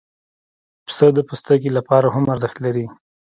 پسه 0.85 1.07
د 1.13 1.19
پوستکي 1.27 1.69
لپاره 1.77 2.07
هم 2.15 2.25
ارزښت 2.33 2.57
لري. 2.65 2.85